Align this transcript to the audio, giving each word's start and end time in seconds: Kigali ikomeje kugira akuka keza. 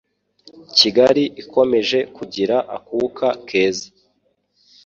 Kigali 0.77 1.23
ikomeje 1.41 1.99
kugira 2.15 2.55
akuka 2.75 3.27
keza. 3.47 3.87